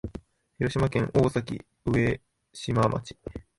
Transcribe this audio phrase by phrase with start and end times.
[0.57, 2.19] 広島県大崎上
[2.53, 3.15] 島町